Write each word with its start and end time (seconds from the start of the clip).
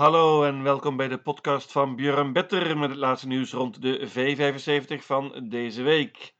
Hallo 0.00 0.44
en 0.44 0.62
welkom 0.62 0.96
bij 0.96 1.08
de 1.08 1.18
podcast 1.18 1.72
van 1.72 1.96
Björn 1.96 2.32
Better 2.32 2.78
met 2.78 2.90
het 2.90 2.98
laatste 2.98 3.26
nieuws 3.26 3.52
rond 3.52 3.82
de 3.82 4.08
V75 4.08 5.04
van 5.04 5.48
deze 5.48 5.82
week. 5.82 6.34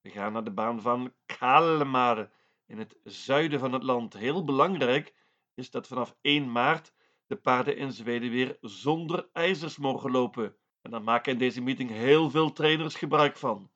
We 0.00 0.10
gaan 0.10 0.32
naar 0.32 0.44
de 0.44 0.50
baan 0.50 0.80
van 0.80 1.12
Kalmar 1.26 2.30
in 2.66 2.78
het 2.78 2.98
zuiden 3.04 3.60
van 3.60 3.72
het 3.72 3.82
land. 3.82 4.12
Heel 4.12 4.44
belangrijk 4.44 5.14
is 5.54 5.70
dat 5.70 5.86
vanaf 5.86 6.16
1 6.20 6.52
maart 6.52 6.92
de 7.26 7.36
paarden 7.36 7.76
in 7.76 7.92
Zweden 7.92 8.30
weer 8.30 8.58
zonder 8.60 9.28
ijzers 9.32 9.78
mogen 9.78 10.10
lopen. 10.10 10.56
En 10.82 10.90
daar 10.90 11.02
maken 11.02 11.32
in 11.32 11.38
deze 11.38 11.60
meeting 11.60 11.90
heel 11.90 12.30
veel 12.30 12.52
trainers 12.52 12.94
gebruik 12.94 13.36
van. 13.36 13.70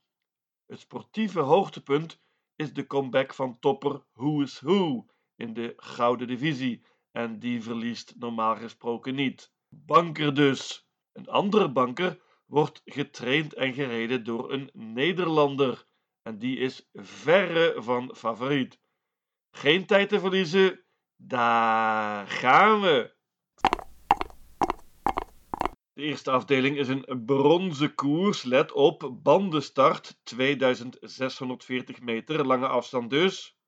Het 0.66 0.80
sportieve 0.80 1.41
hoogtepunt 1.41 2.20
is 2.56 2.72
de 2.72 2.86
comeback 2.86 3.34
van 3.34 3.59
topper 3.59 4.04
Who's 4.12 4.61
Who 4.61 5.06
in 5.36 5.54
de 5.54 5.72
gouden 5.77 6.27
divisie. 6.27 6.84
En 7.15 7.39
die 7.39 7.62
verliest 7.62 8.15
normaal 8.19 8.57
gesproken 8.57 9.14
niet. 9.14 9.53
Banker 9.68 10.35
dus. 10.35 10.89
Een 11.13 11.29
andere 11.29 11.72
banker 11.72 12.21
wordt 12.46 12.82
getraind 12.85 13.55
en 13.55 13.72
gereden 13.72 14.25
door 14.25 14.53
een 14.53 14.71
Nederlander. 14.72 15.86
En 16.22 16.39
die 16.39 16.58
is 16.58 16.89
verre 16.93 17.82
van 17.82 18.14
favoriet. 18.17 18.81
Geen 19.50 19.86
tijd 19.86 20.08
te 20.08 20.21
verliezen. 20.21 20.85
Daar 21.17 22.27
gaan 22.27 22.81
we. 22.81 23.14
De 25.93 26.03
eerste 26.03 26.31
afdeling 26.31 26.77
is 26.77 26.89
een 26.89 27.22
bronzen 27.25 27.94
koers. 27.94 28.43
Let 28.43 28.72
op, 28.72 29.11
bandenstart 29.22 30.21
2640 30.22 32.00
meter, 32.00 32.47
lange 32.47 32.69
afstand 32.69 33.11
dus. 33.11 33.58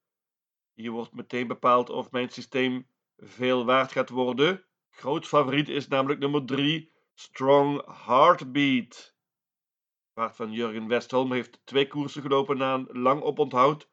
Hier 0.75 0.91
wordt 0.91 1.13
meteen 1.13 1.47
bepaald 1.47 1.91
of 1.91 2.11
mijn 2.11 2.29
systeem 2.29 2.87
veel 3.17 3.65
waard 3.65 3.93
gaat 3.93 4.11
worden. 4.11 4.65
Groot 4.91 5.27
favoriet 5.27 5.69
is 5.69 5.89
namelijk 5.89 6.21
nummer 6.21 6.45
3, 6.45 6.93
Strong 7.15 7.83
Heartbeat. 8.05 9.15
Paard 10.13 10.37
van 10.37 10.53
Jurgen 10.53 10.89
Westholm 10.89 11.33
heeft 11.33 11.61
twee 11.65 11.87
koersen 11.87 12.23
gelopen 12.23 12.57
na 12.57 12.75
een 12.75 12.89
lang 12.93 13.23
oponthoud. 13.23 13.91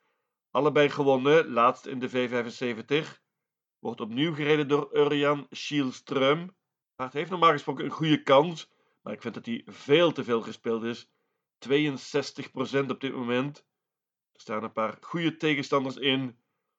Allebei 0.51 0.89
gewonnen, 0.89 1.47
laatst 1.47 1.85
in 1.85 1.99
de 1.99 2.09
V75. 2.09 3.21
Wordt 3.79 4.01
opnieuw 4.01 4.33
gereden 4.33 4.67
door 4.67 4.89
Urjan 4.93 5.47
Schielström. 5.49 6.55
Paard 6.95 7.13
heeft 7.13 7.29
normaal 7.29 7.51
gesproken 7.51 7.85
een 7.85 7.91
goede 7.91 8.23
kans, 8.23 8.71
maar 9.01 9.13
ik 9.13 9.21
vind 9.21 9.33
dat 9.33 9.45
hij 9.45 9.61
veel 9.65 10.11
te 10.11 10.23
veel 10.23 10.41
gespeeld 10.41 10.83
is. 10.83 11.09
62% 11.69 12.85
op 12.87 13.01
dit 13.01 13.13
moment. 13.13 13.57
Er 14.31 14.41
staan 14.41 14.63
een 14.63 14.71
paar 14.71 14.97
goede 15.01 15.37
tegenstanders 15.37 15.95
in. 15.95 16.37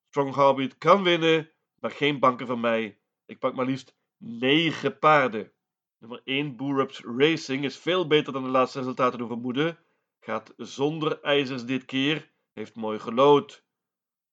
Strong 0.08 0.34
Heartbeat 0.34 0.79
kan 0.79 1.03
winnen, 1.03 1.54
maar 1.85 1.93
geen 1.93 2.19
banken 2.19 2.47
van 2.47 2.61
mij. 2.61 2.99
Ik 3.27 3.39
pak 3.39 3.55
maar 3.55 3.67
liefst 3.67 3.97
9 4.17 4.99
paarden. 4.99 5.53
Nummer 5.99 6.21
1 6.25 6.57
Boerups 6.57 7.01
Racing 7.01 7.65
is 7.65 7.79
veel 7.79 8.07
beter 8.07 8.33
dan 8.33 8.43
de 8.43 8.49
laatste 8.49 8.79
resultaten 8.79 9.19
doen 9.19 9.29
vermoeden. 9.29 9.79
Gaat 10.21 10.53
zonder 10.57 11.21
ijzers 11.21 11.65
dit 11.65 11.85
keer. 11.85 12.33
Heeft 12.53 12.77
mooi 12.77 12.99
gelood. 12.99 13.65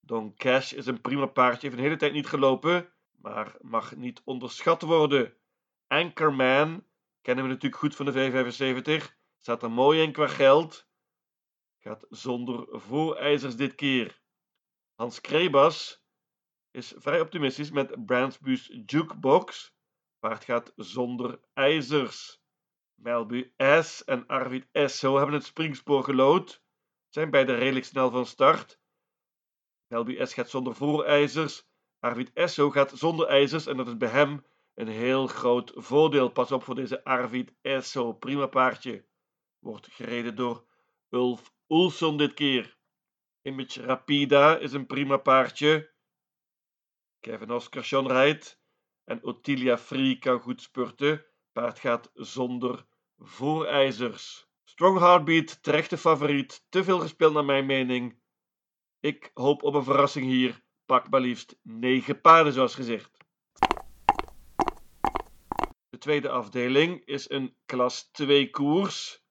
Don 0.00 0.34
Cash 0.34 0.72
is 0.72 0.86
een 0.86 1.00
prima 1.00 1.26
paardje. 1.26 1.66
Heeft 1.66 1.78
een 1.78 1.84
hele 1.84 1.96
tijd 1.96 2.12
niet 2.12 2.26
gelopen. 2.26 2.92
Maar 3.20 3.56
mag 3.60 3.96
niet 3.96 4.22
onderschat 4.24 4.82
worden. 4.82 5.34
Anchorman. 5.86 6.84
Kennen 7.22 7.44
we 7.44 7.50
natuurlijk 7.50 7.80
goed 7.80 7.96
van 7.96 8.06
de 8.06 8.12
V75. 8.12 9.14
Staat 9.38 9.62
er 9.62 9.70
mooi 9.70 10.02
in 10.02 10.12
qua 10.12 10.26
geld. 10.26 10.88
Gaat 11.78 12.06
zonder 12.08 12.66
voorijzers 12.70 13.56
dit 13.56 13.74
keer. 13.74 14.20
Hans 14.94 15.20
Krebas 15.20 16.01
is 16.72 16.92
vrij 16.96 17.20
optimistisch 17.20 17.70
met 17.70 18.06
Brandsbu's 18.06 18.70
Jukebox. 18.86 19.74
Paard 20.18 20.44
gaat 20.44 20.72
zonder 20.76 21.40
ijzers. 21.52 22.42
Melbu 22.94 23.52
S 23.80 24.04
en 24.04 24.26
Arvid 24.26 24.68
Esso 24.72 25.16
hebben 25.16 25.34
het 25.34 25.44
springspoor 25.44 26.04
gelood. 26.04 26.62
Zijn 27.08 27.30
beide 27.30 27.54
redelijk 27.54 27.84
snel 27.84 28.10
van 28.10 28.26
start. 28.26 28.80
Melbu 29.86 30.26
S 30.26 30.34
gaat 30.34 30.50
zonder 30.50 30.74
voorijzers. 30.74 31.70
Arvid 31.98 32.30
Esso 32.32 32.70
gaat 32.70 32.92
zonder 32.94 33.26
ijzers 33.26 33.66
en 33.66 33.76
dat 33.76 33.86
is 33.86 33.96
bij 33.96 34.08
hem 34.08 34.44
een 34.74 34.88
heel 34.88 35.26
groot 35.26 35.72
voordeel. 35.74 36.28
Pas 36.28 36.52
op 36.52 36.62
voor 36.62 36.74
deze 36.74 37.04
Arvid 37.04 37.54
Esso. 37.60 38.12
Prima 38.12 38.46
paardje. 38.46 39.04
Wordt 39.58 39.86
gereden 39.86 40.36
door 40.36 40.64
Ulf 41.10 41.54
Oelson 41.68 42.16
dit 42.16 42.34
keer. 42.34 42.76
Image 43.42 43.82
Rapida 43.82 44.58
is 44.58 44.72
een 44.72 44.86
prima 44.86 45.16
paardje. 45.16 45.91
Kevin 47.22 47.50
Oscarsson 47.50 48.06
rijdt. 48.06 48.60
En 49.04 49.24
Ottilia 49.24 49.78
Free 49.78 50.18
kan 50.18 50.40
goed 50.40 50.62
spurten. 50.62 51.24
Paard 51.52 51.78
gaat 51.78 52.10
zonder 52.14 52.86
voorijzers. 53.18 54.48
Strong 54.64 54.98
Heartbeat, 54.98 55.62
terechte 55.62 55.98
favoriet. 55.98 56.66
Te 56.68 56.84
veel 56.84 56.98
gespeeld 56.98 57.32
naar 57.32 57.44
mijn 57.44 57.66
mening. 57.66 58.20
Ik 59.00 59.30
hoop 59.34 59.62
op 59.62 59.74
een 59.74 59.84
verrassing 59.84 60.26
hier. 60.26 60.64
Pak 60.86 61.10
maar 61.10 61.20
liefst 61.20 61.58
9 61.62 62.20
paarden 62.20 62.52
zoals 62.52 62.74
gezegd. 62.74 63.16
De 65.88 65.98
tweede 65.98 66.28
afdeling 66.28 67.04
is 67.04 67.30
een 67.30 67.56
klas 67.66 68.10
2 68.10 68.50
koers. 68.50 69.24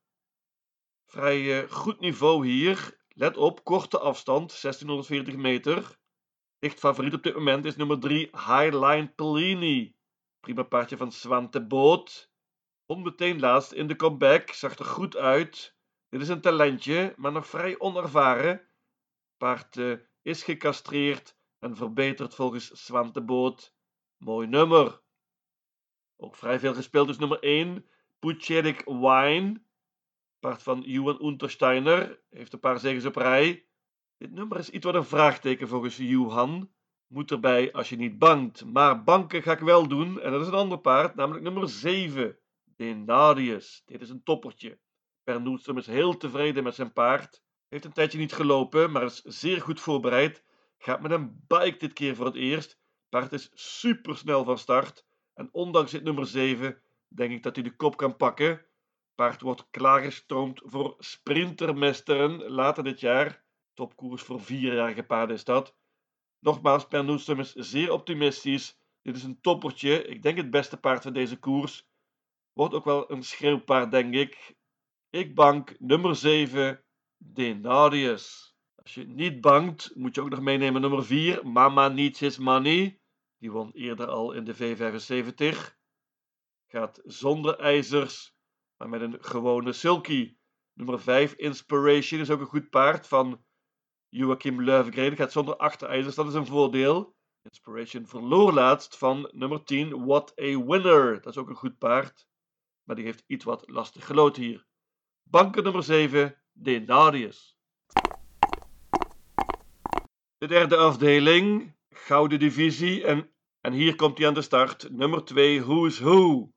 Vrij 1.05 1.63
uh, 1.63 1.71
goed 1.71 1.99
niveau 1.99 2.47
hier. 2.47 2.99
Let 3.07 3.37
op, 3.37 3.63
korte 3.63 3.99
afstand, 3.99 4.61
1640 4.61 5.35
meter. 5.35 5.99
Echt 6.61 6.79
favoriet 6.79 7.13
op 7.13 7.23
dit 7.23 7.33
moment 7.33 7.65
is 7.65 7.75
nummer 7.75 7.99
3 7.99 8.29
Highline 8.31 9.07
Pellini. 9.15 9.95
Prima 10.39 10.63
paardje 10.63 10.97
van 10.97 11.11
Swante 11.11 11.65
Boot. 11.67 12.31
Onmeteen 12.85 13.39
laatst 13.39 13.71
in 13.71 13.87
de 13.87 13.95
comeback, 13.95 14.49
zag 14.49 14.77
er 14.77 14.85
goed 14.85 15.17
uit. 15.17 15.75
Dit 16.09 16.21
is 16.21 16.29
een 16.29 16.41
talentje, 16.41 17.13
maar 17.17 17.31
nog 17.31 17.47
vrij 17.47 17.79
onervaren. 17.79 18.67
Paard 19.37 19.75
uh, 19.75 19.97
is 20.21 20.43
gecastreerd 20.43 21.37
en 21.59 21.75
verbeterd 21.75 22.35
volgens 22.35 22.85
Swante 22.85 23.21
Boot. 23.21 23.75
Mooi 24.17 24.47
nummer. 24.47 25.01
Ook 26.17 26.35
vrij 26.35 26.59
veel 26.59 26.73
gespeeld 26.73 27.09
is 27.09 27.17
nummer 27.17 27.39
1 27.39 27.85
Pucherik 28.19 28.81
Wine. 28.85 29.61
Paard 30.39 30.63
van 30.63 30.81
Johan 30.81 31.25
Untersteiner. 31.25 32.21
Heeft 32.29 32.53
een 32.53 32.59
paar 32.59 32.79
zegens 32.79 33.05
op 33.05 33.15
rij. 33.15 33.65
Dit 34.21 34.31
nummer 34.31 34.59
is 34.59 34.69
iets 34.69 34.85
wat 34.85 34.95
een 34.95 35.05
vraagteken 35.05 35.67
volgens 35.67 35.97
Johan. 35.97 36.71
Moet 37.07 37.31
erbij 37.31 37.71
als 37.71 37.89
je 37.89 37.95
niet 37.95 38.19
bangt. 38.19 38.65
Maar 38.65 39.03
banken 39.03 39.41
ga 39.41 39.51
ik 39.51 39.59
wel 39.59 39.87
doen. 39.87 40.21
En 40.21 40.31
dat 40.31 40.41
is 40.41 40.47
een 40.47 40.53
ander 40.53 40.79
paard, 40.79 41.15
namelijk 41.15 41.43
nummer 41.43 41.69
7. 41.69 42.37
Denarius. 42.75 43.83
Dit 43.85 44.01
is 44.01 44.09
een 44.09 44.23
toppertje. 44.23 44.79
Per 45.23 45.77
is 45.77 45.87
heel 45.87 46.17
tevreden 46.17 46.63
met 46.63 46.75
zijn 46.75 46.93
paard. 46.93 47.43
Heeft 47.67 47.85
een 47.85 47.93
tijdje 47.93 48.17
niet 48.17 48.33
gelopen, 48.33 48.91
maar 48.91 49.03
is 49.03 49.21
zeer 49.21 49.61
goed 49.61 49.79
voorbereid. 49.79 50.43
Gaat 50.77 51.01
met 51.01 51.11
een 51.11 51.43
bike 51.47 51.77
dit 51.77 51.93
keer 51.93 52.15
voor 52.15 52.25
het 52.25 52.35
eerst. 52.35 52.79
Paard 53.09 53.33
is 53.33 53.51
super 53.53 54.17
snel 54.17 54.43
van 54.43 54.57
start. 54.57 55.05
En 55.33 55.49
ondanks 55.51 55.91
dit 55.91 56.03
nummer 56.03 56.25
7 56.25 56.81
denk 57.07 57.31
ik 57.31 57.43
dat 57.43 57.55
hij 57.55 57.63
de 57.63 57.75
kop 57.75 57.97
kan 57.97 58.15
pakken. 58.15 58.65
Paard 59.15 59.41
wordt 59.41 59.67
klaargestroomd 59.71 60.61
voor 60.65 60.95
sprintermesteren 60.97 62.49
later 62.51 62.83
dit 62.83 62.99
jaar. 62.99 63.49
Topkoers 63.81 64.21
voor 64.21 64.41
vierjarige 64.41 65.03
paarden 65.03 65.35
is 65.35 65.43
dat. 65.43 65.75
Nogmaals, 66.39 66.87
Per 66.87 67.09
is 67.39 67.53
zeer 67.53 67.91
optimistisch. 67.91 68.79
Dit 69.01 69.15
is 69.15 69.23
een 69.23 69.41
toppertje. 69.41 70.03
Ik 70.03 70.21
denk 70.21 70.37
het 70.37 70.49
beste 70.49 70.77
paard 70.79 71.01
van 71.01 71.13
deze 71.13 71.39
koers. 71.39 71.87
Wordt 72.53 72.73
ook 72.73 72.85
wel 72.85 73.11
een 73.11 73.23
schreeuwpaard, 73.23 73.91
denk 73.91 74.13
ik. 74.13 74.55
Ik 75.09 75.35
bank 75.35 75.79
nummer 75.79 76.15
7, 76.15 76.83
Denarius. 77.17 78.55
Als 78.75 78.93
je 78.93 79.07
niet 79.07 79.41
bangt, 79.41 79.95
moet 79.95 80.15
je 80.15 80.21
ook 80.21 80.29
nog 80.29 80.41
meenemen 80.41 80.81
nummer 80.81 81.05
4, 81.05 81.47
Mama 81.47 81.87
Needs 81.87 82.19
His 82.19 82.37
Money. 82.37 82.99
Die 83.37 83.51
won 83.51 83.71
eerder 83.71 84.07
al 84.07 84.31
in 84.31 84.43
de 84.43 84.55
V75. 84.55 85.57
Gaat 86.67 87.01
zonder 87.03 87.59
ijzers, 87.59 88.35
maar 88.77 88.89
met 88.89 89.01
een 89.01 89.17
gewone 89.23 89.73
sulky. 89.73 90.37
Nummer 90.73 91.01
5, 91.01 91.33
Inspiration, 91.33 92.19
is 92.21 92.29
ook 92.29 92.39
een 92.39 92.45
goed 92.45 92.69
paard 92.69 93.07
van 93.07 93.43
Joachim 94.11 94.61
Löfgren. 94.61 95.15
Gaat 95.15 95.31
zonder 95.31 95.55
achterijzers, 95.55 96.15
dat 96.15 96.27
is 96.27 96.33
een 96.33 96.45
voordeel. 96.45 97.15
Inspiration 97.41 98.07
verloor 98.07 98.53
laatst 98.53 98.97
van 98.97 99.29
nummer 99.31 99.63
10, 99.63 100.05
What 100.05 100.33
a 100.39 100.63
Winner. 100.63 101.21
Dat 101.21 101.33
is 101.33 101.37
ook 101.37 101.49
een 101.49 101.55
goed 101.55 101.77
paard, 101.77 102.27
maar 102.83 102.95
die 102.95 103.05
heeft 103.05 103.23
iets 103.27 103.45
wat 103.45 103.69
lastig 103.69 104.05
gelood 104.05 104.35
hier. 104.35 104.65
Banken 105.23 105.63
nummer 105.63 105.83
7, 105.83 106.41
Denarius. 106.51 107.57
De 110.37 110.47
derde 110.47 110.77
afdeling, 110.77 111.75
Gouden 111.89 112.39
Divisie. 112.39 113.05
En, 113.05 113.31
en 113.61 113.73
hier 113.73 113.95
komt 113.95 114.17
hij 114.17 114.27
aan 114.27 114.33
de 114.33 114.41
start. 114.41 114.89
Nummer 114.89 115.23
2, 115.23 115.61
Who's 115.63 115.99
Who. 115.99 116.51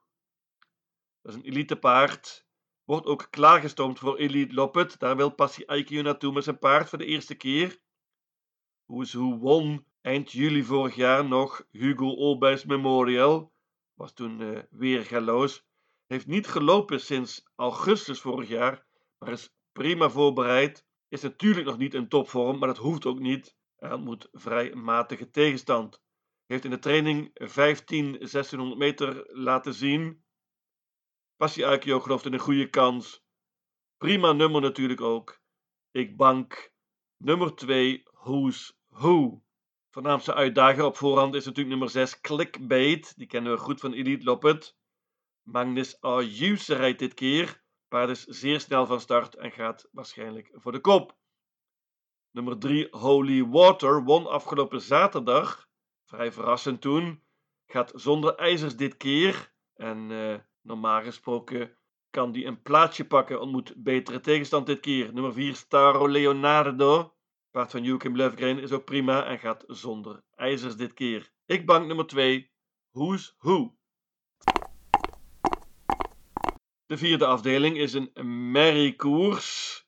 Dat 1.23 1.33
is 1.33 1.35
een 1.35 1.47
elite 1.47 1.77
paard. 1.77 2.44
Wordt 2.85 3.07
ook 3.07 3.27
klaargestoomd 3.31 3.99
voor 3.99 4.17
Elite 4.17 4.55
Loppet. 4.55 4.99
Daar 4.99 5.17
wil 5.17 5.31
Passie 5.31 5.85
IQ 5.85 6.03
naartoe 6.03 6.33
met 6.33 6.45
zijn 6.45 6.59
paard 6.59 6.89
voor 6.89 6.99
de 6.99 7.05
eerste 7.05 7.35
keer. 7.35 7.79
Who 8.87 9.39
won 9.39 9.87
eind 10.01 10.33
juli 10.33 10.65
vorig 10.65 10.95
jaar 10.95 11.25
nog 11.25 11.67
Hugo 11.71 12.09
Olbijs 12.09 12.65
Memorial. 12.65 13.53
was 13.95 14.13
toen 14.13 14.41
uh, 14.41 14.59
weer 14.71 15.05
galoos. 15.05 15.65
Heeft 16.07 16.27
niet 16.27 16.47
gelopen 16.47 17.01
sinds 17.01 17.45
augustus 17.57 18.21
vorig 18.21 18.49
jaar, 18.49 18.87
maar 19.19 19.33
is 19.33 19.55
prima 19.73 20.11
voorbereid. 20.11 20.87
Is 21.09 21.23
natuurlijk 21.23 21.67
nog 21.67 21.79
niet 21.79 21.95
in 21.95 22.09
topvorm, 22.09 22.59
maar 22.59 22.69
dat 22.69 22.79
hoeft 22.79 23.07
ook 23.07 23.19
niet. 23.19 23.57
Hij 23.77 23.93
ontmoet 23.93 24.29
vrij 24.33 24.75
matige 24.75 25.31
tegenstand. 25.31 26.03
Heeft 26.47 26.65
in 26.65 26.71
de 26.71 26.79
training 26.79 27.31
15 27.35 28.13
1600 28.13 28.79
meter 28.79 29.25
laten 29.27 29.75
zien. 29.75 30.24
Passie 31.37 31.67
Aikio 31.67 32.01
gelooft 32.01 32.25
in 32.25 32.33
een 32.33 32.39
goede 32.39 32.71
kans. 32.71 33.25
Prima 33.97 34.33
nummer 34.33 34.61
natuurlijk 34.61 35.01
ook. 35.01 35.41
Ik 35.91 36.17
bank 36.17 36.73
nummer 37.17 37.55
2 37.55 38.03
Who's 38.13 38.79
Who. 38.89 39.43
Voornaamste 39.91 40.35
uitdager 40.35 40.85
op 40.85 40.97
voorhand 40.97 41.35
is 41.35 41.45
natuurlijk 41.45 41.71
nummer 41.71 41.91
6 41.91 42.21
Clickbait. 42.21 43.17
Die 43.17 43.27
kennen 43.27 43.53
we 43.53 43.59
goed 43.59 43.81
van 43.81 43.93
Elite 43.93 44.25
Loppet. 44.25 44.77
Magnus 45.43 46.01
Ayuse 46.01 46.75
rijdt 46.75 46.99
dit 46.99 47.15
keer. 47.15 47.63
Paard 47.89 48.11
is 48.11 48.25
zeer 48.25 48.61
snel 48.61 48.87
van 48.87 49.01
start 49.01 49.35
en 49.35 49.53
gaat 49.53 49.89
waarschijnlijk 49.93 50.51
voor 50.53 50.73
de 50.73 50.81
kop. 50.81 51.17
Nummer 52.31 52.59
3 52.59 52.89
Holy 52.91 53.45
Water 53.45 54.05
won 54.05 54.27
afgelopen 54.27 54.81
zaterdag. 54.81 55.69
Vrij 56.05 56.33
verrassend 56.33 56.81
toen. 56.81 57.23
Gaat 57.67 57.93
zonder 57.95 58.35
ijzers 58.35 58.77
dit 58.77 58.97
keer. 58.97 59.53
En 59.75 60.11
uh, 60.11 60.39
normaal 60.65 61.03
gesproken 61.03 61.77
kan 62.11 62.33
die 62.33 62.45
een 62.45 62.63
plaatsje 62.63 63.07
pakken. 63.07 63.41
Ontmoet 63.41 63.75
betere 63.77 64.21
tegenstand 64.21 64.67
dit 64.67 64.81
keer. 64.81 65.13
Nummer 65.13 65.33
4 65.33 65.55
Staro 65.55 66.09
Leonardo. 66.09 67.15
Paard 67.51 67.71
van 67.71 67.83
Joachim 67.83 68.17
Löfgren 68.17 68.59
is 68.59 68.73
ook 68.73 68.85
prima 68.85 69.25
en 69.25 69.39
gaat 69.39 69.65
zonder 69.67 70.23
ijzers 70.35 70.77
dit 70.77 70.93
keer. 70.93 71.33
Ik 71.47 71.67
bank 71.67 71.87
nummer 71.87 72.07
2. 72.07 72.53
Who's 72.91 73.35
Who. 73.39 73.77
De 76.87 76.97
vierde 76.97 77.27
afdeling 77.27 77.77
is 77.77 77.93
een 77.93 78.11
merriekoers. 78.51 79.83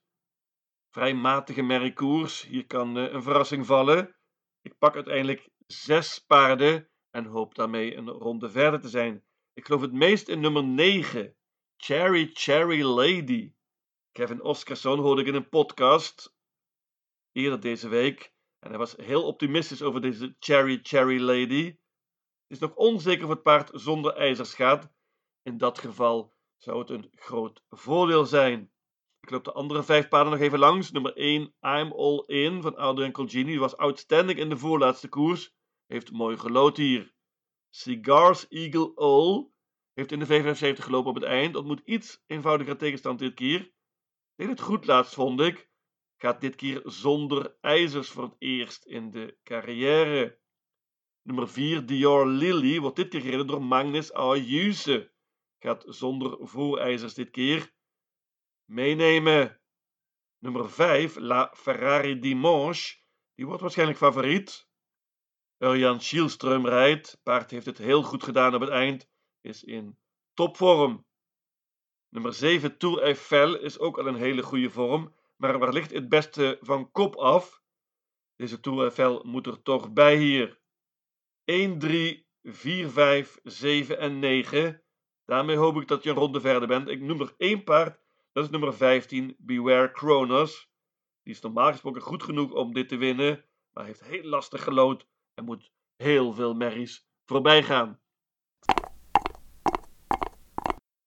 Vrij 0.90 1.14
matige 1.14 1.62
merriekoers. 1.62 2.42
Hier 2.42 2.66
kan 2.66 2.98
eh, 2.98 3.12
een 3.12 3.22
verrassing 3.22 3.66
vallen. 3.66 4.16
Ik 4.62 4.78
pak 4.78 4.94
uiteindelijk 4.94 5.48
zes 5.66 6.18
paarden 6.18 6.88
en 7.10 7.24
hoop 7.24 7.54
daarmee 7.54 7.96
een 7.96 8.08
ronde 8.08 8.50
verder 8.50 8.80
te 8.80 8.88
zijn. 8.88 9.25
Ik 9.56 9.64
geloof 9.64 9.80
het 9.80 9.92
meest 9.92 10.28
in 10.28 10.40
nummer 10.40 10.64
9. 10.64 11.36
Cherry 11.76 12.30
Cherry 12.32 12.82
Lady. 12.82 13.52
Kevin 14.12 14.42
Oscarson 14.42 14.98
hoorde 14.98 15.20
ik 15.20 15.26
in 15.26 15.34
een 15.34 15.48
podcast 15.48 16.34
eerder 17.32 17.60
deze 17.60 17.88
week. 17.88 18.32
En 18.58 18.68
hij 18.68 18.78
was 18.78 18.96
heel 18.96 19.26
optimistisch 19.26 19.82
over 19.82 20.00
deze 20.00 20.36
Cherry 20.38 20.78
Cherry 20.82 21.20
Lady. 21.20 21.64
Het 21.64 21.78
is 22.48 22.58
nog 22.58 22.74
onzeker 22.74 23.24
of 23.24 23.30
het 23.30 23.42
paard 23.42 23.70
zonder 23.72 24.14
ijzers 24.14 24.54
gaat. 24.54 24.90
In 25.42 25.58
dat 25.58 25.78
geval 25.78 26.32
zou 26.56 26.78
het 26.78 26.90
een 26.90 27.10
groot 27.14 27.62
voordeel 27.68 28.24
zijn. 28.24 28.72
Ik 29.20 29.30
loop 29.30 29.44
de 29.44 29.52
andere 29.52 29.82
vijf 29.82 30.08
paarden 30.08 30.32
nog 30.32 30.40
even 30.40 30.58
langs. 30.58 30.90
Nummer 30.90 31.16
1, 31.16 31.42
I'm 31.60 31.92
All 31.92 32.22
In 32.26 32.62
van 32.62 32.76
Adrian 32.76 33.12
Colgini. 33.12 33.50
Die 33.50 33.60
was 33.60 33.76
outstanding 33.76 34.38
in 34.38 34.48
de 34.48 34.56
voorlaatste 34.56 35.08
koers. 35.08 35.54
Heeft 35.86 36.12
mooi 36.12 36.36
gelood 36.38 36.76
hier. 36.76 37.15
Cigars 37.76 38.48
Eagle 38.48 38.94
All 38.94 39.50
heeft 39.92 40.12
in 40.12 40.18
de 40.18 40.26
75 40.26 40.84
gelopen 40.84 41.10
op 41.10 41.14
het 41.14 41.24
eind. 41.24 41.56
Ontmoet 41.56 41.82
iets 41.84 42.22
eenvoudiger 42.26 42.76
tegenstand 42.76 43.18
dit 43.18 43.34
keer. 43.34 43.72
Deed 44.34 44.48
het 44.48 44.60
goed 44.60 44.86
laatst, 44.86 45.14
vond 45.14 45.40
ik. 45.40 45.70
Gaat 46.16 46.40
dit 46.40 46.54
keer 46.54 46.82
zonder 46.84 47.56
ijzers 47.60 48.10
voor 48.10 48.22
het 48.22 48.34
eerst 48.38 48.84
in 48.84 49.10
de 49.10 49.38
carrière. 49.42 50.38
Nummer 51.22 51.48
4, 51.48 51.86
Dior 51.86 52.26
Lily, 52.26 52.80
wordt 52.80 52.96
dit 52.96 53.08
keer 53.08 53.20
gereden 53.20 53.46
door 53.46 53.62
Magnus 53.62 54.12
Ayuse. 54.12 55.12
Gaat 55.58 55.84
zonder 55.86 56.48
voorijzers 56.48 57.14
dit 57.14 57.30
keer. 57.30 57.74
Meenemen. 58.64 59.60
Nummer 60.38 60.70
5, 60.70 61.16
La 61.16 61.52
Ferrari 61.54 62.18
Dimanche. 62.18 62.96
Die 63.34 63.46
wordt 63.46 63.60
waarschijnlijk 63.60 63.98
favoriet. 63.98 64.68
Urjan 65.58 66.00
Schielström 66.00 66.66
rijdt. 66.66 67.20
Paard 67.22 67.50
heeft 67.50 67.66
het 67.66 67.78
heel 67.78 68.02
goed 68.02 68.22
gedaan 68.22 68.54
op 68.54 68.60
het 68.60 68.70
eind. 68.70 69.08
Is 69.40 69.64
in 69.64 69.98
topvorm. 70.34 71.06
Nummer 72.08 72.34
7, 72.34 72.78
Tour 72.78 73.02
Eiffel, 73.02 73.58
is 73.58 73.78
ook 73.78 73.98
al 73.98 74.06
een 74.06 74.16
hele 74.16 74.42
goede 74.42 74.70
vorm. 74.70 75.14
Maar 75.36 75.72
ligt 75.72 75.92
het 75.92 76.08
beste 76.08 76.58
van 76.60 76.90
kop 76.90 77.14
af? 77.16 77.62
Deze 78.36 78.60
Tour 78.60 78.82
Eiffel 78.82 79.22
moet 79.24 79.46
er 79.46 79.62
toch 79.62 79.92
bij 79.92 80.16
hier. 80.16 80.60
1, 81.44 81.78
3, 81.78 82.26
4, 82.42 82.90
5, 82.90 83.38
7 83.42 83.98
en 83.98 84.18
9. 84.18 84.82
Daarmee 85.24 85.56
hoop 85.56 85.80
ik 85.80 85.88
dat 85.88 86.02
je 86.02 86.10
een 86.10 86.16
ronde 86.16 86.40
verder 86.40 86.68
bent. 86.68 86.88
Ik 86.88 87.00
noem 87.00 87.20
er 87.20 87.34
één 87.36 87.64
paard. 87.64 88.00
Dat 88.32 88.44
is 88.44 88.50
nummer 88.50 88.74
15, 88.74 89.36
Beware 89.38 89.90
Kronos. 89.90 90.70
Die 91.22 91.34
is 91.34 91.40
normaal 91.40 91.70
gesproken 91.70 92.02
goed 92.02 92.22
genoeg 92.22 92.52
om 92.52 92.72
dit 92.72 92.88
te 92.88 92.96
winnen. 92.96 93.44
Maar 93.72 93.84
heeft 93.84 94.04
heel 94.04 94.24
lastig 94.24 94.62
gelood 94.62 95.06
en 95.36 95.44
moet 95.44 95.70
heel 95.96 96.32
veel 96.32 96.54
merries 96.54 97.06
voorbij 97.24 97.62
gaan. 97.62 98.00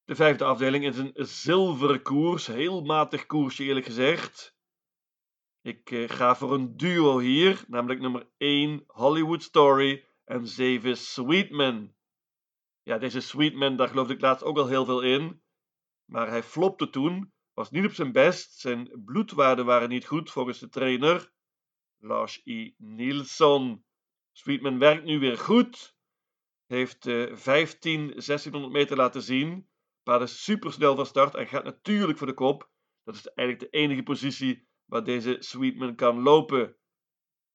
De 0.04 0.16
vijfde 0.16 0.44
afdeling 0.44 0.86
is 0.86 0.98
een 0.98 1.12
zilveren 1.14 2.02
koers. 2.02 2.48
Heel 2.48 2.82
matig 2.82 3.26
koersje 3.26 3.64
eerlijk 3.64 3.86
gezegd. 3.86 4.58
Ik 5.62 5.92
uh, 5.92 6.10
ga 6.10 6.36
voor 6.36 6.54
een 6.54 6.78
duo 6.78 7.20
hier. 7.20 7.64
Namelijk 7.68 8.00
nummer 8.00 8.30
1 8.38 8.84
Hollywood 8.88 9.44
Story 9.44 10.06
en 10.24 10.48
7 10.48 10.98
Sweetman. 10.98 11.94
Ja, 12.84 12.98
deze 12.98 13.20
Sweetman, 13.20 13.76
daar 13.76 13.88
geloofde 13.88 14.14
ik 14.14 14.22
laatst 14.22 14.44
ook 14.44 14.58
al 14.58 14.68
heel 14.68 14.86
veel 14.86 15.02
in. 15.02 15.42
Maar 16.06 16.28
hij 16.30 16.44
flopte 16.44 16.90
toen. 16.90 17.34
Was 17.54 17.72
niet 17.72 17.86
op 17.86 17.94
zijn 17.94 18.12
best. 18.12 18.60
Zijn 18.60 19.02
bloedwaarden 19.06 19.66
waren 19.66 19.90
niet 19.90 20.06
goed 20.06 20.32
volgens 20.32 20.60
de 20.60 20.70
trainer. 20.70 21.32
Lars 21.98 22.42
E. 22.44 22.72
Nielsen. 22.78 23.84
Sweetman 24.40 24.80
werkt 24.80 25.04
nu 25.04 25.20
weer 25.20 25.38
goed. 25.38 25.96
Heeft 26.66 27.06
uh, 27.06 27.36
15, 27.36 28.08
1600 28.08 28.74
meter 28.74 28.98
laten 28.98 29.22
zien. 29.22 29.70
Paard 30.04 30.22
is 30.22 30.44
supersnel 30.44 30.96
van 30.96 31.06
start 31.06 31.36
en 31.36 31.48
gaat 31.48 31.64
natuurlijk 31.64 32.18
voor 32.18 32.28
de 32.28 32.34
kop. 32.34 32.70
Dat 33.04 33.16
is 33.16 33.28
eigenlijk 33.28 33.72
de 33.72 33.78
enige 33.78 34.04
positie 34.04 34.68
waar 34.86 35.04
deze 35.04 35.36
Sweetman 35.40 35.96
kan 35.96 36.22
lopen. 36.22 36.78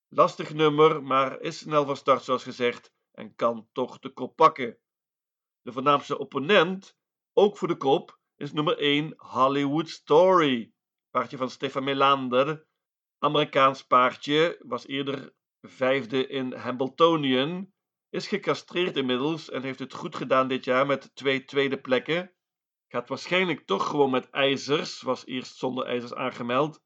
Lastig 0.09 0.55
nummer, 0.55 1.03
maar 1.03 1.41
is 1.41 1.59
snel 1.59 1.85
van 1.85 1.97
start 1.97 2.23
zoals 2.23 2.43
gezegd 2.43 2.95
en 3.13 3.35
kan 3.35 3.69
toch 3.73 3.99
de 3.99 4.11
kop 4.11 4.37
pakken. 4.37 4.79
De 5.63 5.73
voornaamste 5.73 6.19
opponent, 6.19 6.99
ook 7.33 7.57
voor 7.57 7.69
de 7.69 7.77
kop, 7.77 8.21
is 8.37 8.53
nummer 8.53 8.79
1 8.79 9.15
Hollywood 9.17 9.89
Story. 9.89 10.73
Paardje 11.11 11.37
van 11.37 11.51
Stefan 11.51 11.85
Melander. 11.85 12.67
Amerikaans 13.19 13.87
paardje, 13.87 14.63
was 14.67 14.87
eerder 14.87 15.35
vijfde 15.69 16.27
in 16.27 16.53
Hambletonian. 16.53 17.73
Is 18.11 18.29
gecastreerd 18.29 18.97
inmiddels 18.97 19.51
en 19.51 19.63
heeft 19.63 19.79
het 19.79 19.93
goed 19.93 20.17
gedaan 20.17 20.49
dit 20.49 20.65
jaar 20.65 20.87
met 20.87 21.15
twee 21.15 21.45
tweede 21.45 21.81
plekken. 21.81 22.33
Gaat 22.89 23.09
waarschijnlijk 23.09 23.67
toch 23.67 23.87
gewoon 23.87 24.11
met 24.11 24.31
ijzers. 24.31 25.03
Was 25.03 25.27
eerst 25.27 25.57
zonder 25.57 25.87
ijzers 25.87 26.15
aangemeld. 26.15 26.83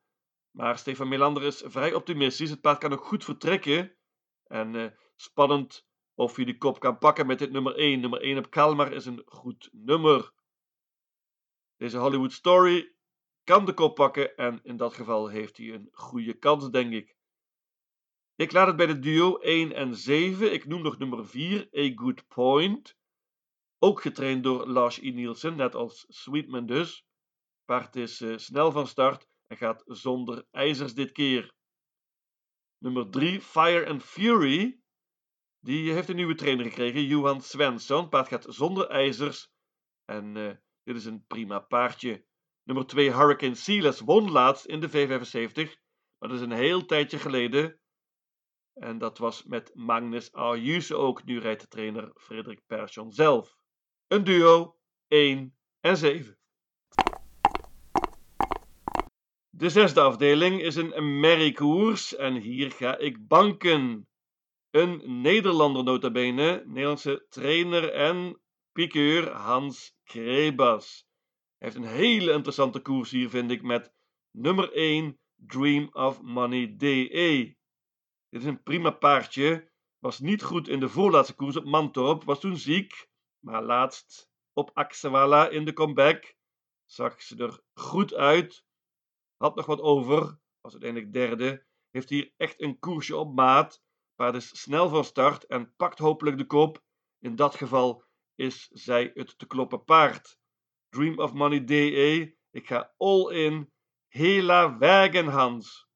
Maar 0.51 0.79
Stefan 0.79 1.09
Melander 1.09 1.43
is 1.43 1.63
vrij 1.67 1.95
optimistisch. 1.95 2.51
Het 2.51 2.61
paard 2.61 2.79
kan 2.79 2.93
ook 2.93 3.05
goed 3.05 3.25
vertrekken. 3.25 3.97
En 4.45 4.75
uh, 4.75 4.91
spannend 5.15 5.87
of 6.15 6.37
hij 6.37 6.45
de 6.45 6.59
kop 6.59 6.81
kan 6.81 6.99
pakken 6.99 7.27
met 7.27 7.39
dit 7.39 7.51
nummer 7.51 7.75
1. 7.77 8.01
Nummer 8.01 8.21
1 8.21 8.39
op 8.39 8.51
Kalmar 8.51 8.93
is 8.93 9.07
een 9.07 9.23
goed 9.25 9.69
nummer. 9.73 10.33
Deze 11.77 11.99
Hollywood 11.99 12.33
Story 12.33 12.95
kan 13.45 13.65
de 13.65 13.75
kop 13.75 13.95
pakken. 13.95 14.37
En 14.37 14.61
in 14.63 14.77
dat 14.77 14.95
geval 14.95 15.29
heeft 15.29 15.57
hij 15.57 15.73
een 15.73 15.89
goede 15.93 16.35
kans, 16.35 16.71
denk 16.71 16.93
ik. 16.93 17.17
Ik 18.39 18.53
laat 18.53 18.67
het 18.67 18.77
bij 18.77 18.87
de 18.87 18.99
duo 18.99 19.37
1 19.37 19.73
en 19.73 19.97
7. 19.97 20.53
Ik 20.53 20.67
noem 20.67 20.83
nog 20.83 20.99
nummer 20.99 21.27
4, 21.27 21.69
A 21.77 21.93
Good 21.95 22.29
Point. 22.29 22.97
Ook 23.79 24.01
getraind 24.01 24.43
door 24.43 24.67
Lars 24.67 24.99
E. 25.01 25.11
Nielsen, 25.11 25.57
net 25.57 25.75
als 25.75 26.05
Sweetman 26.09 26.67
dus. 26.67 27.05
Paard 27.65 27.97
is 27.97 28.21
uh, 28.21 28.37
snel 28.37 28.73
van 28.73 28.87
start 28.87 29.29
en 29.47 29.57
gaat 29.57 29.83
zonder 29.87 30.47
ijzers 30.51 30.95
dit 30.95 31.13
keer. 31.13 31.55
Nummer 32.79 33.11
3, 33.11 33.41
Fire 33.41 33.89
and 33.89 34.03
Fury. 34.03 34.81
Die 35.61 35.93
heeft 35.93 36.09
een 36.09 36.17
nieuwe 36.17 36.35
trainer 36.35 36.65
gekregen, 36.65 37.05
Johan 37.05 37.41
Svensson. 37.41 38.09
Paard 38.09 38.29
gaat 38.29 38.47
zonder 38.49 38.89
ijzers. 38.89 39.51
En 40.05 40.37
uh, 40.37 40.53
dit 40.83 40.97
is 40.97 41.05
een 41.05 41.27
prima 41.27 41.59
paardje. 41.59 42.25
Nummer 42.63 42.87
2, 42.87 43.15
Hurricane 43.15 43.55
Sealess, 43.55 44.01
won 44.01 44.31
laatst 44.31 44.65
in 44.65 44.81
de 44.81 44.89
V75. 44.89 45.71
Maar 46.19 46.29
dat 46.29 46.33
is 46.33 46.41
een 46.41 46.53
heel 46.53 46.85
tijdje 46.85 47.19
geleden. 47.19 47.81
En 48.79 48.99
dat 48.99 49.19
was 49.19 49.45
met 49.45 49.71
Magnus 49.75 50.33
Ayuse 50.33 50.97
ook. 50.97 51.25
Nu 51.25 51.39
rijdt 51.39 51.61
de 51.61 51.69
trainer 51.69 52.13
Frederik 52.15 52.61
Persson 52.67 53.13
zelf. 53.13 53.57
Een 54.07 54.25
duo, 54.25 54.77
1 55.09 55.57
en 55.81 55.97
7. 55.97 56.39
De 59.51 59.69
zesde 59.69 60.01
afdeling 60.01 60.63
is 60.63 60.77
een 60.77 61.21
merriekoers 61.21 62.17
en 62.17 62.35
hier 62.35 62.71
ga 62.71 62.99
ik 62.99 63.27
banken. 63.27 64.09
Een 64.71 65.21
Nederlander 65.23 65.85
nota 65.85 66.11
bene, 66.11 66.63
Nederlandse 66.67 67.27
trainer 67.29 67.93
en 67.93 68.41
piqueur 68.73 69.31
Hans 69.31 69.97
Krebas. 70.05 71.07
Hij 71.59 71.69
heeft 71.69 71.77
een 71.77 71.97
hele 71.97 72.33
interessante 72.33 72.81
koers 72.81 73.11
hier, 73.11 73.29
vind 73.29 73.51
ik, 73.51 73.63
met 73.63 73.93
nummer 74.31 74.73
1 74.73 75.19
Dream 75.37 75.89
of 75.93 76.23
Money 76.23 76.75
DE. 76.77 77.58
Dit 78.29 78.41
is 78.41 78.47
een 78.47 78.63
prima 78.63 78.91
paardje. 78.91 79.71
Was 79.99 80.19
niet 80.19 80.43
goed 80.43 80.69
in 80.69 80.81
de 80.81 80.89
voorlaatste 80.89 81.35
koers 81.35 81.57
op 81.57 81.65
Mantorp, 81.65 82.25
was 82.25 82.41
toen 82.41 82.57
ziek, 82.57 83.09
maar 83.39 83.63
laatst 83.63 84.31
op 84.53 84.71
Axewala 84.75 85.49
in 85.49 85.65
de 85.65 85.73
comeback 85.73 86.37
zag 86.85 87.23
ze 87.23 87.37
er 87.37 87.61
goed 87.75 88.15
uit. 88.15 88.65
Had 89.37 89.55
nog 89.55 89.67
wat 89.67 89.81
over, 89.81 90.41
was 90.61 90.73
uiteindelijk 90.73 91.13
derde. 91.13 91.67
Heeft 91.91 92.09
hier 92.09 92.33
echt 92.37 92.61
een 92.61 92.79
koersje 92.79 93.17
op 93.17 93.35
maat. 93.35 93.83
Paard 94.15 94.35
is 94.35 94.61
snel 94.61 94.89
van 94.89 95.05
start 95.05 95.45
en 95.47 95.75
pakt 95.77 95.99
hopelijk 95.99 96.39
de 96.39 96.47
kop. 96.47 96.83
In 97.19 97.37
dat 97.37 97.55
geval 97.55 98.05
is 98.35 98.69
zij 98.73 99.11
het 99.15 99.39
te 99.39 99.47
kloppen 99.47 99.85
paard. 99.85 100.39
Dream 100.89 101.19
of 101.19 101.33
Money 101.33 101.65
DE. 101.65 102.37
Ik 102.51 102.67
ga 102.67 102.95
all 102.97 103.33
in. 103.35 103.73
Hela 104.09 104.79
Wagenhans. 104.79 105.88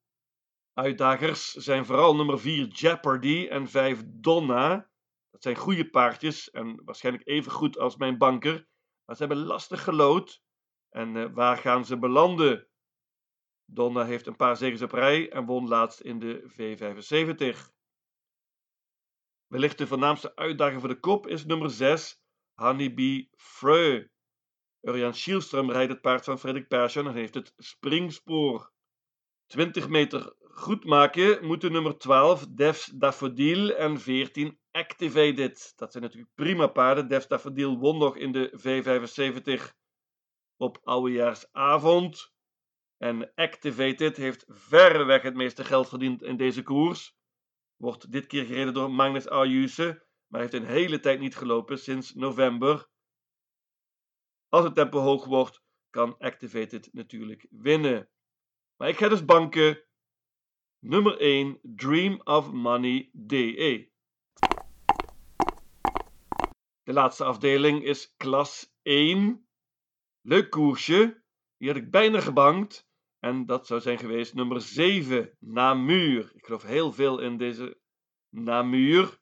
Uitdagers 0.73 1.51
zijn 1.51 1.85
vooral 1.85 2.15
nummer 2.15 2.39
4 2.39 2.67
Jeopardy 2.67 3.47
en 3.49 3.67
5 3.67 4.03
Donna. 4.05 4.89
Dat 5.31 5.41
zijn 5.41 5.55
goede 5.55 5.89
paardjes 5.89 6.51
en 6.51 6.81
waarschijnlijk 6.85 7.27
even 7.27 7.51
goed 7.51 7.77
als 7.77 7.95
mijn 7.95 8.17
banker. 8.17 8.67
Maar 9.05 9.15
ze 9.15 9.23
hebben 9.25 9.43
lastig 9.43 9.83
gelood. 9.83 10.41
En 10.89 11.15
uh, 11.15 11.33
waar 11.33 11.57
gaan 11.57 11.85
ze 11.85 11.99
belanden? 11.99 12.67
Donna 13.65 14.05
heeft 14.05 14.27
een 14.27 14.35
paar 14.35 14.57
zegens 14.57 14.81
op 14.81 14.91
rij 14.91 15.31
en 15.31 15.45
won 15.45 15.67
laatst 15.67 15.99
in 15.99 16.19
de 16.19 16.41
V75. 16.51 17.71
Wellicht 19.47 19.77
de 19.77 19.87
voornaamste 19.87 20.35
uitdager 20.35 20.79
voor 20.79 20.89
de 20.89 20.99
kop 20.99 21.27
is 21.27 21.45
nummer 21.45 21.69
6, 21.69 22.21
Honeybee 22.53 23.29
Freu. 23.35 24.07
Urjan 24.81 25.13
Schielström 25.13 25.71
rijdt 25.71 25.91
het 25.91 26.01
paard 26.01 26.23
van 26.23 26.39
Frederik 26.39 26.67
Persson 26.67 27.07
en 27.07 27.13
heeft 27.13 27.33
het 27.33 27.53
springspoor. 27.57 28.71
20 29.47 29.89
meter 29.89 30.35
goed 30.53 30.85
maken 30.85 31.45
moeten 31.45 31.71
nummer 31.71 31.97
12 31.97 32.47
Devs 32.47 32.85
Daffodil 32.85 33.69
en 33.69 33.99
14 33.99 34.59
Activated. 34.71 35.73
Dat 35.75 35.91
zijn 35.91 36.03
natuurlijk 36.03 36.33
prima 36.35 36.67
paarden. 36.67 37.07
Devs 37.07 37.27
Daffodil 37.27 37.77
won 37.77 37.97
nog 37.97 38.17
in 38.17 38.31
de 38.31 38.51
V75 38.59 39.73
op 40.57 40.79
oudejaarsavond. 40.83 42.31
En 42.97 43.33
Activated 43.35 44.17
heeft 44.17 44.45
verreweg 44.47 45.21
het 45.21 45.35
meeste 45.35 45.63
geld 45.63 45.89
verdiend 45.89 46.21
in 46.21 46.37
deze 46.37 46.63
koers. 46.63 47.15
Wordt 47.75 48.11
dit 48.11 48.27
keer 48.27 48.45
gereden 48.45 48.73
door 48.73 48.91
Magnus 48.91 49.27
Ayuse, 49.27 50.05
maar 50.27 50.41
heeft 50.41 50.53
een 50.53 50.65
hele 50.65 50.99
tijd 50.99 51.19
niet 51.19 51.35
gelopen 51.35 51.79
sinds 51.79 52.13
november. 52.13 52.87
Als 54.49 54.63
het 54.63 54.75
tempo 54.75 54.99
hoog 54.99 55.25
wordt, 55.25 55.61
kan 55.89 56.17
Activated 56.17 56.89
natuurlijk 56.91 57.47
winnen. 57.49 58.09
Maar 58.77 58.89
ik 58.89 58.97
ga 58.97 59.07
dus 59.07 59.25
banken. 59.25 59.83
Nummer 60.85 61.17
1, 61.17 61.59
Dream 61.61 62.21
of 62.23 62.51
Money 62.51 63.09
DE. 63.13 63.89
De 66.83 66.93
laatste 66.93 67.23
afdeling 67.23 67.83
is 67.83 68.13
klas 68.17 68.73
1. 68.81 69.47
Leuk 70.21 70.49
koersje. 70.49 71.23
Die 71.57 71.67
had 71.67 71.77
ik 71.77 71.91
bijna 71.91 72.19
gebankt. 72.19 72.87
En 73.19 73.45
dat 73.45 73.67
zou 73.67 73.81
zijn 73.81 73.97
geweest 73.97 74.33
nummer 74.33 74.61
7, 74.61 75.37
Namur. 75.39 76.31
Ik 76.35 76.45
geloof 76.45 76.63
heel 76.63 76.91
veel 76.91 77.19
in 77.19 77.37
deze 77.37 77.79
Namur. 78.29 79.19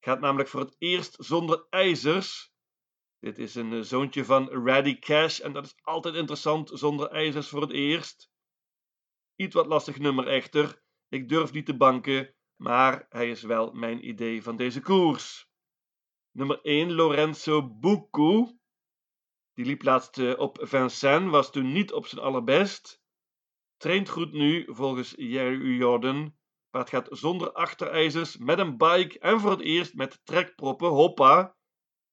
Gaat 0.00 0.20
namelijk 0.20 0.48
voor 0.48 0.60
het 0.60 0.76
eerst 0.78 1.16
zonder 1.18 1.66
ijzers. 1.70 2.52
Dit 3.18 3.38
is 3.38 3.54
een 3.54 3.72
eh, 3.72 3.80
zoontje 3.80 4.24
van 4.24 4.48
Ready 4.48 4.98
Cash 4.98 5.40
en 5.40 5.52
dat 5.52 5.64
is 5.64 5.76
altijd 5.82 6.14
interessant 6.14 6.70
zonder 6.72 7.10
ijzers 7.10 7.48
voor 7.48 7.60
het 7.60 7.72
eerst. 7.72 8.30
Iets 9.40 9.54
wat 9.54 9.66
lastig 9.66 9.98
nummer 9.98 10.26
echter. 10.26 10.82
Ik 11.08 11.28
durf 11.28 11.52
niet 11.52 11.66
te 11.66 11.76
banken, 11.76 12.34
maar 12.56 13.06
hij 13.08 13.30
is 13.30 13.42
wel 13.42 13.72
mijn 13.72 14.08
idee 14.08 14.42
van 14.42 14.56
deze 14.56 14.80
koers. 14.80 15.48
Nummer 16.30 16.60
1 16.62 16.92
Lorenzo 16.92 17.74
Bucco. 17.74 18.58
Die 19.54 19.64
liep 19.64 19.82
laatst 19.82 20.18
eh, 20.18 20.38
op 20.38 20.58
Vincennes, 20.60 21.30
was 21.30 21.52
toen 21.52 21.72
niet 21.72 21.92
op 21.92 22.06
zijn 22.06 22.20
allerbest. 22.20 23.02
Traint 23.76 24.08
goed 24.08 24.32
nu, 24.32 24.64
volgens 24.68 25.14
Jerry 25.16 25.76
Jordan. 25.76 26.36
Paard 26.70 26.88
gaat 26.88 27.08
zonder 27.10 27.52
achterijzers, 27.52 28.36
met 28.36 28.58
een 28.58 28.76
bike 28.76 29.18
en 29.18 29.40
voor 29.40 29.50
het 29.50 29.60
eerst 29.60 29.94
met 29.94 30.20
trekproppen. 30.24 30.88
Hoppa! 30.88 31.56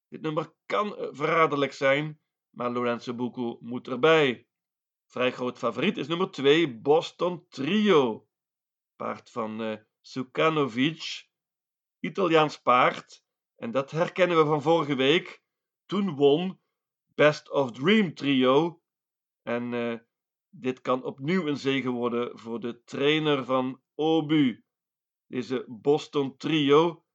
Dit 0.08 0.22
nummer 0.22 0.54
kan 0.66 0.98
eh, 0.98 1.08
verraderlijk 1.12 1.74
zijn, 1.74 2.20
maar 2.50 2.72
Lorenzo 2.72 3.14
Bucco 3.14 3.58
moet 3.62 3.88
erbij. 3.88 4.48
Vrij 5.16 5.32
groot 5.32 5.58
favoriet 5.58 5.98
is 5.98 6.08
nummer 6.08 6.32
2, 6.32 6.80
Boston 6.82 7.48
Trio. 7.50 8.28
Paard 8.96 9.30
van 9.30 9.62
uh, 9.62 9.78
Sukanovic. 10.02 11.28
Italiaans 12.00 12.62
paard. 12.62 13.24
En 13.56 13.72
dat 13.72 13.92
herkennen 13.92 14.38
we 14.38 14.46
van 14.46 14.62
vorige 14.62 14.96
week. 14.96 15.44
Toen 15.86 16.16
won 16.16 16.60
Best 17.14 17.52
of 17.52 17.72
Dream 17.72 18.14
Trio. 18.14 18.82
En 19.42 19.74
uh, 19.74 20.00
dit 20.50 20.82
kan 20.82 21.04
opnieuw 21.04 21.48
een 21.48 21.58
zegen 21.58 21.92
worden 21.92 22.40
voor 22.40 22.60
de 22.60 22.84
trainer 22.84 23.46
van 23.46 23.82
Obu. 23.94 24.64
Deze 25.28 25.66
Boston 25.68 26.38
Trio 26.38 27.06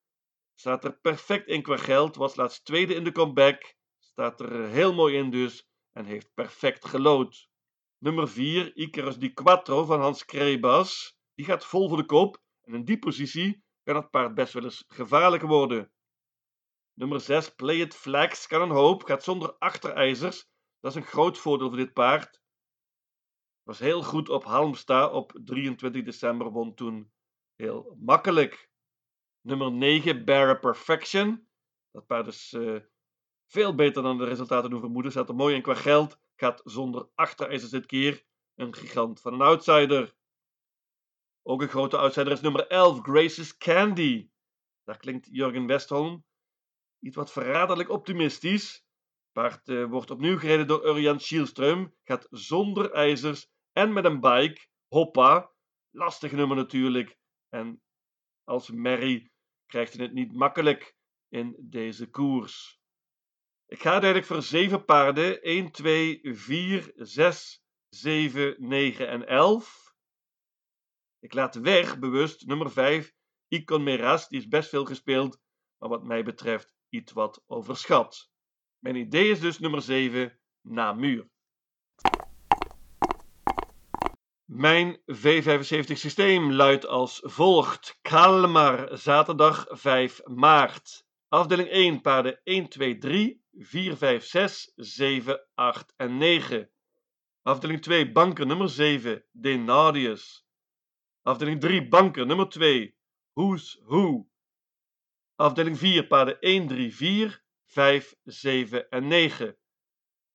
staat 0.54 0.84
er 0.84 0.98
perfect 1.00 1.46
in 1.46 1.62
qua 1.62 1.76
geld. 1.76 2.16
Was 2.16 2.36
laatst 2.36 2.64
tweede 2.64 2.94
in 2.94 3.04
de 3.04 3.12
comeback. 3.12 3.76
Staat 3.98 4.40
er 4.40 4.68
heel 4.68 4.94
mooi 4.94 5.16
in 5.16 5.30
dus. 5.30 5.68
En 5.92 6.04
heeft 6.04 6.34
perfect 6.34 6.84
gelood. 6.84 7.49
Nummer 8.02 8.28
4, 8.28 8.76
Icarus 8.76 9.18
Di 9.18 9.32
Quattro 9.32 9.84
van 9.84 10.00
Hans 10.00 10.24
Krebas. 10.24 11.16
Die 11.34 11.44
gaat 11.44 11.64
vol 11.64 11.88
voor 11.88 11.96
de 11.96 12.04
kop. 12.04 12.42
En 12.60 12.74
in 12.74 12.84
die 12.84 12.98
positie 12.98 13.64
kan 13.82 13.96
het 13.96 14.10
paard 14.10 14.34
best 14.34 14.52
wel 14.52 14.64
eens 14.64 14.84
gevaarlijk 14.88 15.42
worden. 15.42 15.92
Nummer 16.94 17.20
6, 17.20 17.54
Play 17.54 17.76
It 17.80 17.94
Flex, 17.94 18.46
kan 18.46 18.62
een 18.62 18.70
hoop, 18.70 19.02
gaat 19.02 19.24
zonder 19.24 19.52
achterijzers. 19.58 20.46
Dat 20.80 20.90
is 20.90 20.96
een 20.96 21.06
groot 21.06 21.38
voordeel 21.38 21.68
voor 21.68 21.76
dit 21.76 21.92
paard. 21.92 22.42
Was 23.62 23.78
heel 23.78 24.02
goed 24.02 24.28
op 24.28 24.44
Halmstad 24.44 25.12
op 25.12 25.40
23 25.44 26.02
december, 26.02 26.50
won 26.50 26.74
toen 26.74 27.12
heel 27.54 27.96
makkelijk. 27.98 28.70
Nummer 29.40 29.72
9, 29.72 30.24
Bearer 30.24 30.58
Perfection. 30.58 31.48
Dat 31.90 32.06
paard 32.06 32.26
is 32.26 32.52
uh, 32.52 32.80
veel 33.46 33.74
beter 33.74 34.02
dan 34.02 34.18
de 34.18 34.24
resultaten 34.24 34.70
doen 34.70 34.80
vermoeden. 34.80 35.12
Zat 35.12 35.28
er 35.28 35.34
mooi 35.34 35.54
in 35.54 35.62
qua 35.62 35.74
geld. 35.74 36.18
Gaat 36.40 36.60
zonder 36.64 37.08
achterijzers 37.14 37.70
dit 37.70 37.86
keer. 37.86 38.24
Een 38.54 38.74
gigant 38.74 39.20
van 39.20 39.32
een 39.32 39.40
outsider. 39.40 40.14
Ook 41.42 41.62
een 41.62 41.68
grote 41.68 41.96
outsider 41.96 42.32
is 42.32 42.40
nummer 42.40 42.66
11, 42.66 43.00
Grace's 43.00 43.56
Candy. 43.56 44.30
Daar 44.84 44.96
klinkt 44.96 45.28
Jurgen 45.30 45.66
Westholm 45.66 46.24
iets 47.00 47.16
wat 47.16 47.32
verraderlijk 47.32 47.88
optimistisch. 47.88 48.84
Paard 49.32 49.68
uh, 49.68 49.84
wordt 49.84 50.10
opnieuw 50.10 50.38
gereden 50.38 50.66
door 50.66 50.86
Urjan 50.86 51.20
Schielström. 51.20 51.92
Gaat 52.04 52.26
zonder 52.30 52.92
ijzers 52.92 53.48
en 53.72 53.92
met 53.92 54.04
een 54.04 54.20
bike. 54.20 54.66
Hoppa. 54.88 55.52
Lastig 55.90 56.32
nummer 56.32 56.56
natuurlijk. 56.56 57.18
En 57.48 57.82
als 58.44 58.70
Mary 58.70 59.30
krijgt 59.66 59.92
hij 59.92 60.04
het 60.04 60.14
niet 60.14 60.32
makkelijk 60.32 60.94
in 61.28 61.56
deze 61.58 62.10
koers. 62.10 62.79
Ik 63.70 63.82
ga 63.82 63.90
uiteindelijk 63.90 64.32
voor 64.32 64.42
7 64.42 64.84
paarden. 64.84 65.42
1, 65.42 65.70
2, 65.70 66.20
4, 66.22 66.92
6, 66.96 67.62
7, 67.88 68.54
9 68.58 69.08
en 69.08 69.26
11. 69.26 69.94
Ik 71.18 71.34
laat 71.34 71.54
weg 71.54 71.98
bewust 71.98 72.46
nummer 72.46 72.70
5, 72.70 73.14
Icon 73.48 73.82
Meras. 73.82 74.28
Die 74.28 74.38
is 74.38 74.48
best 74.48 74.68
veel 74.68 74.84
gespeeld, 74.84 75.38
maar 75.78 75.88
wat 75.88 76.04
mij 76.04 76.24
betreft 76.24 76.74
iets 76.88 77.12
wat 77.12 77.42
overschat. 77.46 78.30
Mijn 78.78 78.96
idee 78.96 79.30
is 79.30 79.40
dus 79.40 79.58
nummer 79.58 79.82
7, 79.82 80.38
Namur. 80.60 81.28
Mijn 84.44 85.00
V75 85.00 85.92
systeem 85.92 86.52
luidt 86.52 86.86
als 86.86 87.20
volgt. 87.22 87.98
Kalmar, 88.02 88.98
zaterdag 88.98 89.66
5 89.68 90.20
maart. 90.24 91.06
Afdeling 91.28 91.68
1, 91.68 92.00
paarden 92.00 92.40
1, 92.42 92.68
2, 92.68 92.98
3, 92.98 93.39
4, 93.58 93.96
5, 93.96 94.24
6, 94.24 94.72
7, 94.76 95.38
8 95.54 95.94
en 95.96 96.18
9. 96.18 96.70
Afdeling 97.42 97.80
2, 97.80 98.12
banker 98.12 98.46
nummer 98.46 98.68
7, 98.68 99.24
Denadius. 99.32 100.44
Afdeling 101.22 101.60
3, 101.60 101.80
banker 101.88 102.26
nummer 102.26 102.46
2, 102.46 102.92
Who's 103.34 103.76
Who. 103.88 104.28
Afdeling 105.38 105.76
4, 105.76 106.06
paarden 106.06 106.36
1, 106.40 106.68
3, 106.68 106.90
4, 106.90 107.42
5, 107.64 108.14
7 108.26 108.86
en 108.90 109.08
9. 109.08 109.56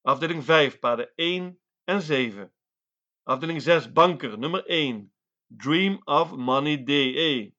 Afdeling 0.02 0.44
5, 0.44 0.80
paarden 0.80 1.12
1 1.16 1.60
en 1.86 2.02
7. 2.02 2.52
Afdeling 3.24 3.62
6, 3.62 3.92
banker 3.92 4.38
nummer 4.38 4.64
1, 4.68 5.12
Dream 5.48 6.02
of 6.06 6.36
Money 6.36 6.84
DE. 6.84 7.54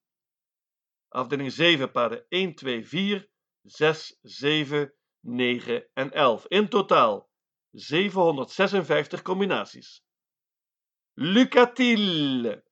Afdeling 1.09 1.51
7, 1.51 1.91
paarden 1.91 2.27
1, 2.29 2.55
2, 2.55 2.85
4, 2.85 3.29
6, 3.65 4.19
7, 4.23 4.96
9 5.27 5.91
en 5.95 6.13
11. 6.13 6.49
In 6.49 6.69
totaal 6.69 7.29
756 7.73 9.23
combinaties. 9.23 10.03
Lucatile. 11.15 12.66